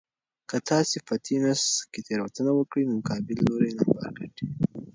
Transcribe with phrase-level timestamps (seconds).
[0.49, 4.45] که تاسي په تېنس کې تېروتنه وکړئ نو مقابل لوری نمبر ګټي.